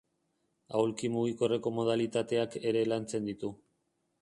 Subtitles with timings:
[0.79, 3.53] Aulki mugikorreko modalitateak ere lantzen ditu.